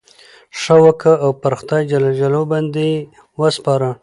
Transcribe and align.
ښه 0.59 0.75
وکه! 0.83 1.13
او 1.23 1.29
پر 1.41 1.53
خدای 1.59 1.81
جل 1.91 2.03
جلاله 2.19 2.49
باندي 2.51 2.81
ئې 2.91 2.99
وسپاره. 3.39 3.89